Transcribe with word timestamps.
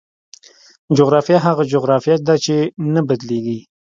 جغرافیه 0.97 1.39
هغه 1.47 1.63
جغرافیه 1.73 2.15
ده 2.27 2.35
چې 2.43 2.55
نه 2.93 3.01
بدلېږي. 3.07 3.59